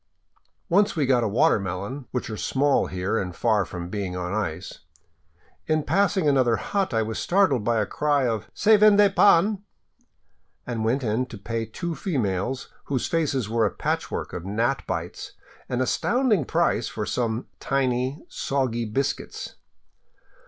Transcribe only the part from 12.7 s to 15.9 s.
whose faces were a patchwork of gnat bites, an